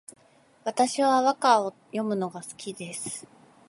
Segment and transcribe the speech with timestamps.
[0.63, 3.27] 私は和歌を詠むのが好きです